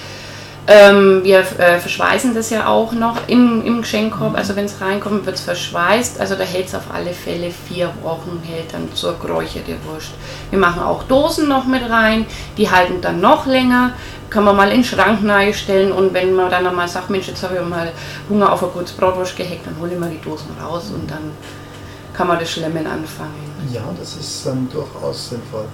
ähm, 0.67 1.23
wir 1.23 1.39
äh, 1.39 1.79
verschweißen 1.79 2.33
das 2.33 2.49
ja 2.49 2.67
auch 2.67 2.91
noch 2.91 3.27
im, 3.27 3.63
im 3.63 3.81
Geschenkkorb. 3.81 4.35
Also 4.35 4.55
wenn 4.55 4.65
es 4.65 4.81
reinkommt, 4.81 5.25
wird 5.25 5.35
es 5.35 5.43
verschweißt. 5.43 6.19
Also 6.19 6.35
da 6.35 6.43
hält 6.43 6.67
es 6.67 6.75
auf 6.75 6.85
alle 6.91 7.13
Fälle 7.13 7.51
vier 7.51 7.91
Wochen, 8.01 8.41
hält 8.43 8.73
dann 8.73 8.91
zur 8.95 9.19
geräucherte 9.19 9.75
Wurst. 9.85 10.11
Wir 10.49 10.57
machen 10.57 10.81
auch 10.81 11.03
Dosen 11.03 11.47
noch 11.47 11.65
mit 11.65 11.87
rein, 11.87 12.25
die 12.57 12.69
halten 12.69 12.99
dann 13.01 13.21
noch 13.21 13.45
länger. 13.45 13.91
Kann 14.31 14.43
man 14.43 14.55
mal 14.55 14.69
in 14.69 14.81
den 14.81 14.83
Schrank 14.83 15.19
stellen 15.55 15.91
und 15.91 16.13
wenn 16.13 16.33
man 16.33 16.49
dann 16.49 16.75
mal 16.75 16.87
sagt, 16.87 17.11
Mensch, 17.11 17.27
jetzt 17.27 17.43
habe 17.43 17.55
ich 17.55 17.61
mal 17.61 17.91
Hunger 18.27 18.51
auf 18.51 18.63
eine 18.63 18.71
gute 18.71 18.93
Bratwurst 18.95 19.37
gehackt, 19.37 19.67
dann 19.67 19.77
hole 19.79 19.93
ich 19.93 19.99
mal 19.99 20.09
die 20.09 20.19
Dosen 20.19 20.49
raus 20.61 20.91
und 20.93 21.09
dann 21.09 21.31
kann 22.11 22.27
man 22.27 22.39
das 22.39 22.49
Schlemmen 22.49 22.87
anfangen. 22.87 23.53
Ja, 23.71 23.83
das 23.97 24.15
ist 24.15 24.47
ähm, 24.47 24.67
durchaus 24.71 25.29
sinnvoll. 25.29 25.65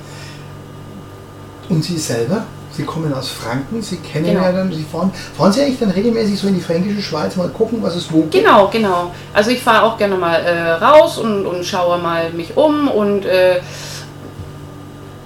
Und 1.72 1.84
Sie 1.84 1.98
selber? 1.98 2.44
Sie 2.74 2.84
kommen 2.84 3.13
aus 3.13 3.30
Franken, 3.30 3.82
Sie 3.82 3.98
kennen 3.98 4.25
Genau. 4.25 4.42
ja 4.44 4.51
dann, 4.51 4.72
Sie 4.72 4.84
fahren, 4.84 5.12
fahren 5.38 5.51
Sie 5.51 5.62
eigentlich 5.62 5.80
dann 5.80 5.92
regelmäßig 5.92 6.40
so 6.40 6.48
in 6.48 6.56
die 6.56 6.62
fränkische 6.62 7.01
Schweiz 7.01 7.36
mal 7.36 7.50
gucken, 7.50 7.80
was 7.82 7.96
es 7.96 8.12
wo 8.12 8.22
gibt? 8.22 8.34
Genau, 8.34 8.68
genau. 8.70 9.12
Also 9.34 9.51
ich 9.51 9.62
fahre 9.62 9.84
auch 9.84 9.98
gerne 9.98 10.16
mal 10.16 10.36
äh, 10.36 10.72
raus 10.74 11.18
und, 11.18 11.46
und 11.46 11.66
schaue 11.66 11.98
mal 11.98 12.32
mich 12.32 12.56
um 12.56 12.88
und 12.88 13.25
äh, 13.25 13.60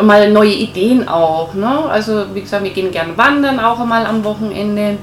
mal 0.02 0.32
neue 0.32 0.54
Ideen 0.54 1.08
auch. 1.08 1.54
Ne? 1.54 1.86
Also 1.90 2.26
wie 2.34 2.42
gesagt, 2.42 2.64
wir 2.64 2.72
gehen 2.72 2.92
gerne 2.92 3.16
wandern 3.18 3.60
auch 3.60 3.80
einmal 3.80 4.06
am 4.06 4.24
Wochenende. 4.24 4.98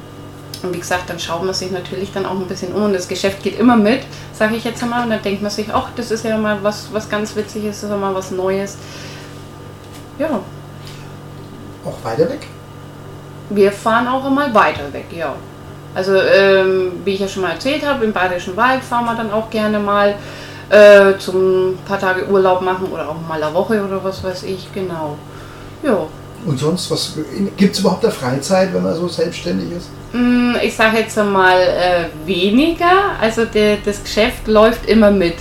Und 0.62 0.74
wie 0.74 0.78
gesagt, 0.78 1.10
dann 1.10 1.18
schaut 1.18 1.44
man 1.44 1.54
sich 1.54 1.70
natürlich 1.72 2.12
dann 2.12 2.24
auch 2.26 2.32
ein 2.38 2.46
bisschen 2.46 2.72
um 2.72 2.84
und 2.84 2.92
das 2.92 3.08
Geschäft 3.08 3.42
geht 3.42 3.58
immer 3.58 3.76
mit, 3.76 4.00
sage 4.32 4.54
ich 4.54 4.62
jetzt 4.64 4.82
einmal. 4.82 5.04
Und 5.04 5.10
dann 5.10 5.22
denkt 5.22 5.42
man 5.42 5.50
sich, 5.50 5.66
ach, 5.72 5.88
das 5.96 6.10
ist 6.12 6.24
ja 6.24 6.36
mal 6.38 6.58
was, 6.62 6.88
was 6.92 7.08
ganz 7.08 7.34
Witziges, 7.34 7.76
das 7.80 7.84
ist 7.84 7.90
ja 7.90 7.96
mal 7.96 8.14
was 8.14 8.30
Neues. 8.30 8.76
Ja, 10.18 10.40
Auch 11.84 12.04
weiter 12.04 12.28
weg? 12.30 12.46
wir 13.54 13.72
fahren 13.72 14.08
auch 14.08 14.24
einmal 14.24 14.54
weiter 14.54 14.92
weg, 14.92 15.06
ja. 15.14 15.34
Also, 15.94 16.14
ähm, 16.14 16.92
wie 17.04 17.12
ich 17.14 17.20
ja 17.20 17.28
schon 17.28 17.42
mal 17.42 17.50
erzählt 17.50 17.86
habe, 17.86 18.04
im 18.04 18.12
Bayerischen 18.12 18.56
Wald 18.56 18.82
fahren 18.82 19.04
wir 19.04 19.14
dann 19.14 19.30
auch 19.30 19.50
gerne 19.50 19.78
mal 19.78 20.14
äh, 20.70 21.18
zum 21.18 21.78
paar 21.86 21.98
Tage 21.98 22.26
Urlaub 22.28 22.62
machen 22.62 22.86
oder 22.90 23.08
auch 23.08 23.16
mal 23.28 23.42
eine 23.42 23.52
Woche 23.52 23.82
oder 23.84 24.02
was 24.02 24.24
weiß 24.24 24.44
ich, 24.44 24.72
genau. 24.72 25.18
Ja. 25.82 26.06
Und 26.46 26.58
sonst, 26.58 26.90
was 26.90 27.18
gibt 27.56 27.74
es 27.74 27.80
überhaupt 27.80 28.04
eine 28.04 28.12
Freizeit, 28.12 28.72
wenn 28.72 28.82
man 28.82 28.94
so 28.96 29.06
selbstständig 29.06 29.70
ist? 29.76 29.90
Mm, 30.12 30.54
Ich 30.62 30.74
sage 30.74 30.98
jetzt 30.98 31.16
einmal 31.18 31.60
äh, 31.60 32.26
weniger, 32.26 33.16
also 33.20 33.44
der, 33.44 33.76
das 33.84 34.02
Geschäft 34.02 34.48
läuft 34.48 34.86
immer 34.86 35.10
mit. 35.10 35.34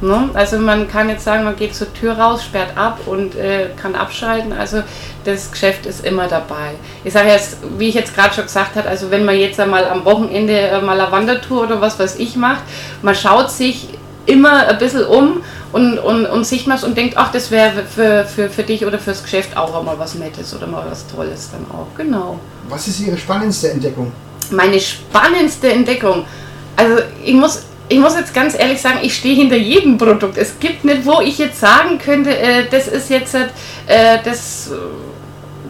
Ne? 0.00 0.30
Also 0.34 0.58
man 0.58 0.88
kann 0.88 1.08
jetzt 1.08 1.24
sagen, 1.24 1.44
man 1.44 1.56
geht 1.56 1.74
zur 1.74 1.92
Tür 1.92 2.18
raus, 2.18 2.44
sperrt 2.44 2.76
ab 2.76 3.00
und 3.06 3.34
äh, 3.34 3.68
kann 3.80 3.94
abschalten. 3.94 4.52
Also 4.52 4.82
das 5.24 5.50
Geschäft 5.50 5.86
ist 5.86 6.04
immer 6.04 6.26
dabei. 6.26 6.72
Ich 7.04 7.12
sage 7.12 7.28
jetzt, 7.28 7.58
wie 7.78 7.88
ich 7.88 7.94
jetzt 7.94 8.14
gerade 8.14 8.34
schon 8.34 8.44
gesagt 8.44 8.76
habe, 8.76 8.88
also 8.88 9.10
wenn 9.10 9.24
man 9.24 9.36
jetzt 9.36 9.60
einmal 9.60 9.86
am 9.86 10.04
Wochenende 10.04 10.56
äh, 10.58 10.80
mal 10.80 10.98
eine 11.00 11.12
Wandertour 11.12 11.64
oder 11.64 11.80
was 11.80 11.98
weiß 11.98 12.16
ich 12.18 12.36
macht, 12.36 12.62
man 13.02 13.14
schaut 13.14 13.50
sich 13.50 13.88
immer 14.26 14.68
ein 14.68 14.78
bisschen 14.78 15.04
um 15.04 15.42
und, 15.72 15.98
und, 15.98 16.26
und 16.26 16.44
sieht 16.44 16.68
was 16.68 16.84
und 16.84 16.96
denkt, 16.96 17.16
ach, 17.16 17.32
das 17.32 17.50
wäre 17.50 17.84
für, 17.84 18.24
für, 18.24 18.48
für 18.48 18.62
dich 18.62 18.86
oder 18.86 18.98
fürs 18.98 19.22
Geschäft 19.22 19.56
auch 19.56 19.78
einmal 19.78 19.98
was 19.98 20.14
Nettes 20.14 20.54
oder 20.54 20.66
mal 20.66 20.84
was 20.88 21.06
Tolles 21.06 21.50
dann 21.50 21.64
auch. 21.70 21.86
Genau 21.96 22.38
Was 22.68 22.86
ist 22.88 23.00
Ihre 23.00 23.16
spannendste 23.16 23.70
Entdeckung? 23.70 24.12
meine 24.50 24.80
spannendste 24.80 25.72
Entdeckung. 25.72 26.24
Also 26.76 26.96
ich 27.24 27.34
muss, 27.34 27.62
ich 27.90 27.98
muss 27.98 28.14
jetzt 28.14 28.32
ganz 28.32 28.56
ehrlich 28.56 28.80
sagen, 28.80 29.00
ich 29.02 29.16
stehe 29.16 29.34
hinter 29.34 29.56
jedem 29.56 29.98
Produkt. 29.98 30.38
Es 30.38 30.58
gibt 30.60 30.84
nicht, 30.84 31.04
wo 31.04 31.20
ich 31.20 31.38
jetzt 31.38 31.58
sagen 31.58 31.98
könnte, 31.98 32.30
äh, 32.36 32.64
das 32.70 32.86
ist 32.86 33.10
jetzt 33.10 33.34
äh, 33.34 33.48
das, 34.24 34.70
äh, 34.70 34.76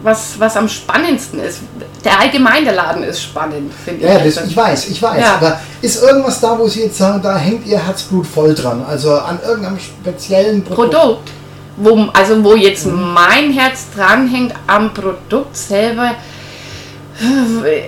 was, 0.03 0.39
was 0.39 0.55
am 0.55 0.69
spannendsten 0.69 1.39
ist. 1.39 1.61
Der 2.05 2.19
allgemeine 2.19 2.73
Laden 2.73 3.03
ist 3.03 3.23
spannend, 3.23 3.73
finde 3.83 4.05
Ja, 4.05 4.17
ich. 4.23 4.35
das, 4.35 4.45
ich 4.47 4.55
weiß, 4.55 4.89
ich 4.89 5.01
weiß. 5.01 5.19
Ja. 5.19 5.35
Aber 5.35 5.59
ist 5.81 6.03
irgendwas 6.03 6.39
da, 6.39 6.57
wo 6.57 6.67
Sie 6.67 6.83
jetzt 6.83 6.99
sagen, 6.99 7.21
da 7.23 7.37
hängt 7.37 7.65
Ihr 7.65 7.83
Herzblut 7.83 8.27
voll 8.27 8.53
dran? 8.53 8.85
Also 8.87 9.13
an 9.15 9.39
irgendeinem 9.43 9.79
speziellen 9.79 10.63
Produkt? 10.63 10.91
Produkt. 10.91 11.29
Wo, 11.77 12.07
also 12.13 12.43
wo 12.43 12.55
jetzt 12.55 12.85
mein 12.85 13.51
Herz 13.51 13.87
dranhängt 13.95 14.53
am 14.67 14.93
Produkt 14.93 15.57
selber. 15.57 16.11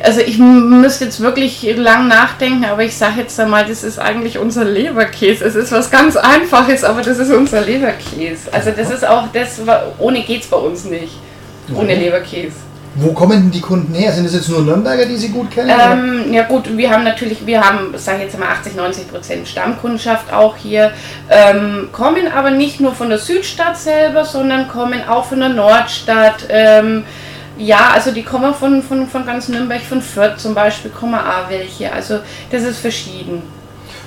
Also 0.04 0.22
ich 0.22 0.38
müsste 0.38 1.06
jetzt 1.06 1.20
wirklich 1.20 1.63
lang 1.75 2.08
nachdenken, 2.08 2.66
aber 2.66 2.84
ich 2.84 2.96
sage 2.96 3.22
jetzt 3.22 3.40
einmal, 3.40 3.66
das 3.66 3.84
ist 3.84 4.00
eigentlich 4.00 4.38
unser 4.38 4.66
Leberkäse. 4.66 5.44
Es 5.46 5.56
ist 5.56 5.72
was 5.72 5.90
ganz 5.90 6.16
Einfaches, 6.16 6.84
aber 6.84 7.02
das 7.02 7.18
ist 7.18 7.32
unser 7.32 7.62
Leberkäse. 7.62 8.54
Also 8.54 8.72
das 8.72 8.92
ist 8.92 9.08
auch 9.08 9.28
das, 9.34 9.62
ohne 10.00 10.22
geht's 10.22 10.48
bei 10.48 10.58
uns 10.58 10.86
nicht. 10.86 11.18
Ohne. 11.74 11.96
Leberkäse. 11.96 12.56
Wo 12.96 13.12
kommen 13.12 13.32
denn 13.32 13.52
die 13.52 13.62
Kunden 13.62 13.94
her? 13.96 14.12
Sind 14.12 14.25
es 14.25 14.36
jetzt 14.36 14.50
nur 14.50 14.62
Nürnberger, 14.62 15.06
die 15.06 15.18
Sie 15.18 15.30
gut 15.30 15.50
kennen? 15.50 15.72
Ähm, 15.72 16.32
ja 16.32 16.44
gut, 16.44 16.78
wir 16.78 16.92
haben 16.92 17.04
natürlich, 17.04 17.44
wir 17.46 17.62
haben, 17.62 17.94
sage 17.98 18.20
ich 18.20 18.24
jetzt 18.25 18.40
mal 18.40 18.50
80, 18.50 18.75
90 18.75 19.10
Prozent 19.10 19.48
Stammkundschaft 19.48 20.32
auch 20.32 20.56
hier, 20.56 20.92
ähm, 21.28 21.90
kommen 21.92 22.28
aber 22.32 22.52
nicht 22.52 22.80
nur 22.80 22.94
von 22.94 23.10
der 23.10 23.18
Südstadt 23.18 23.78
selber, 23.78 24.25
sondern 24.25 24.68
kommen 24.68 25.02
auch 25.10 25.25
von 25.25 25.40
der 25.40 25.50
Nordstadt. 25.50 26.46
Ähm, 26.50 27.04
ja, 27.57 27.91
also 27.93 28.12
die 28.12 28.24
kommen 28.24 28.53
von, 28.53 28.81
von, 28.81 29.07
von 29.07 29.25
ganz 29.25 29.48
Nürnberg, 29.50 29.81
von 29.81 30.01
Fürth 30.01 30.38
zum 30.39 30.53
Beispiel, 30.55 30.91
kommen 30.91 31.15
auch 31.15 31.50
welche. 31.50 31.91
Also 31.91 32.19
das 32.51 32.63
ist 32.63 32.79
verschieden. 32.79 33.43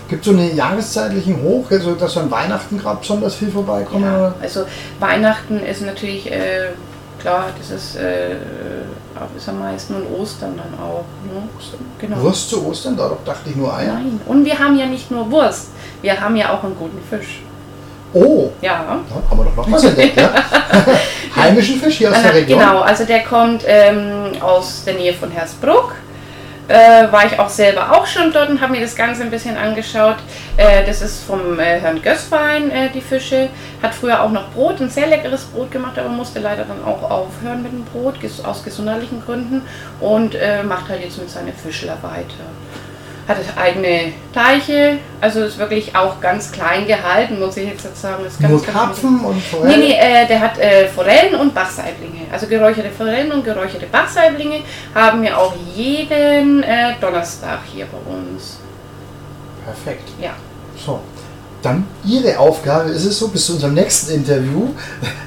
Gibt 0.09 0.25
es 0.25 0.33
so 0.33 0.39
einen 0.39 0.55
jahreszeitlichen 0.57 1.43
Hoch, 1.43 1.67
also 1.71 1.95
dass 1.95 2.17
an 2.17 2.31
Weihnachten 2.31 2.79
gerade 2.79 2.99
besonders 3.01 3.35
viel 3.35 3.51
vorbeikommt? 3.51 4.05
Ja, 4.05 4.35
also 4.41 4.65
Weihnachten 5.01 5.59
ist 5.61 5.83
natürlich, 5.83 6.31
äh, 6.31 6.69
klar, 7.21 7.47
das 7.59 7.71
ist, 7.71 7.97
äh, 7.97 8.37
ist 9.37 9.49
am 9.49 9.59
meisten 9.59 9.95
und 9.97 10.07
Ostern 10.21 10.55
dann 10.57 10.79
auch. 10.81 11.05
Ne? 11.25 11.43
Genau. 11.99 12.21
Wurst 12.21 12.51
zu 12.51 12.65
Ostern, 12.67 12.97
darauf 12.97 13.19
dachte 13.25 13.51
ich 13.51 13.57
nur 13.57 13.75
Eier. 13.77 13.95
Nein. 13.95 14.21
Und 14.27 14.45
wir 14.45 14.57
haben 14.59 14.79
ja 14.79 14.87
nicht 14.87 15.11
nur 15.11 15.29
Wurst, 15.31 15.71
wir 16.03 16.21
haben 16.21 16.37
ja 16.37 16.51
auch 16.51 16.63
einen 16.63 16.77
guten 16.77 17.01
Fisch. 17.11 17.41
Oh, 18.13 18.51
Ja. 18.63 18.85
da 18.87 19.31
haben 19.31 19.39
wir 19.39 19.45
doch 19.45 19.57
noch 19.57 19.73
was 19.73 19.85
entdeckt, 19.85 20.17
ja? 20.17 20.31
Heimischen 21.37 21.81
Fisch 21.81 21.99
hier 21.99 22.11
aus 22.11 22.23
der 22.23 22.35
Region. 22.35 22.59
Genau, 22.59 22.81
also 22.81 23.05
der 23.05 23.23
kommt 23.23 23.63
ähm, 23.67 24.33
aus 24.41 24.85
der 24.85 24.95
Nähe 24.95 25.13
von 25.13 25.31
Hersbruck. 25.31 25.95
Äh, 26.69 27.13
war 27.13 27.25
ich 27.25 27.39
auch 27.39 27.49
selber 27.49 27.93
auch 27.93 28.07
schon 28.07 28.33
dort 28.33 28.49
und 28.49 28.61
habe 28.61 28.73
mir 28.73 28.81
das 28.81 28.97
Ganze 28.97 29.23
ein 29.23 29.31
bisschen 29.31 29.57
angeschaut. 29.57 30.17
Äh, 30.57 30.85
das 30.85 31.01
ist 31.01 31.23
vom 31.23 31.61
äh, 31.61 31.79
Herrn 31.79 32.03
Gößwein, 32.03 32.73
äh, 32.73 32.91
die 32.93 33.01
Fische. 33.01 33.51
Hat 33.81 33.95
früher 33.95 34.21
auch 34.21 34.33
noch 34.33 34.51
Brot, 34.51 34.81
ein 34.81 34.91
sehr 34.91 35.07
leckeres 35.07 35.45
Brot 35.45 35.71
gemacht, 35.71 35.97
aber 35.97 36.09
musste 36.09 36.41
leider 36.41 36.65
dann 36.65 36.85
auch 36.85 37.09
aufhören 37.09 37.63
mit 37.63 37.71
dem 37.71 37.85
Brot, 37.85 38.17
aus 38.43 38.65
gesundheitlichen 38.65 39.23
Gründen. 39.25 39.63
Und 40.01 40.35
äh, 40.35 40.65
macht 40.65 40.89
halt 40.89 41.03
jetzt 41.03 41.19
mit 41.19 41.31
seiner 41.31 41.53
Fischler 41.53 41.99
weiter. 42.03 42.47
Hat 43.29 43.39
eigene 43.57 44.13
Teiche, 44.33 44.99
also 45.21 45.43
ist 45.43 45.59
wirklich 45.59 45.97
auch 45.97 46.21
ganz 46.21 46.53
klein 46.53 46.87
gehalten, 46.87 47.41
muss 47.41 47.57
ich 47.57 47.69
jetzt 47.69 47.83
sagen. 48.01 48.25
Ist 48.25 48.39
ganz, 48.41 48.53
Nur 48.53 48.63
ganz 48.63 48.73
Karpfen 48.73 49.19
und 49.25 49.35
Nee, 49.35 49.41
Forellen? 49.41 49.81
nee, 49.81 49.93
äh, 49.99 50.27
der 50.29 50.41
hat 50.41 50.59
äh, 50.59 50.87
Forellen 50.87 51.35
und 51.35 51.53
Bachsaiblinge. 51.53 52.21
Also 52.31 52.47
geräucherte 52.47 52.91
Forellen 52.91 53.33
und 53.33 53.45
geräucherte 53.45 53.87
Bachsaiblinge 53.87 54.61
haben 54.95 55.23
wir 55.23 55.37
auch 55.37 55.55
jeden 55.75 56.63
äh, 56.63 56.93
Donnerstag 57.01 57.61
hier 57.73 57.87
bei 57.87 58.13
uns. 58.13 58.59
Perfekt. 59.65 60.09
Ja. 60.21 60.31
So, 60.77 61.01
dann 61.67 61.85
Ihre 62.05 62.39
Aufgabe 62.39 62.91
ist 62.91 63.05
es 63.05 63.19
so, 63.19 63.29
bis 63.29 63.47
zu 63.47 63.55
unserem 63.55 63.75
nächsten 63.75 64.15
Interview, 64.15 64.69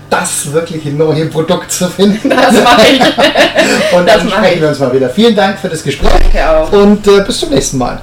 das 0.10 0.52
wirkliche 0.52 0.90
neue 0.90 1.26
Produkt 1.26 1.72
zu 1.72 1.88
finden. 1.88 2.30
Das 2.30 2.54
mache 2.64 2.88
ich. 2.94 3.02
Und 3.94 4.08
das 4.08 4.18
dann 4.20 4.30
sprechen 4.30 4.56
ich. 4.56 4.62
wir 4.62 4.70
uns 4.70 4.80
mal 4.80 4.94
wieder. 4.94 5.10
Vielen 5.10 5.36
Dank 5.36 5.60
für 5.60 5.70
das 5.70 5.84
Gespräch 5.84 6.12
Danke 6.12 6.50
auch. 6.50 6.72
und 6.72 7.06
äh, 7.08 7.22
bis 7.26 7.40
zum 7.40 7.50
nächsten 7.50 7.78
Mal. 7.78 8.02